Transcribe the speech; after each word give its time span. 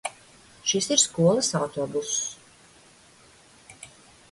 Šis 0.71 0.87
ir 0.95 1.01
skolas 1.01 1.51
autobuss. 1.61 2.15